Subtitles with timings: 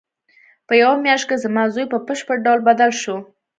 [0.67, 3.15] په یوه میاشت کې زما زوی په بشپړ ډول بدل شو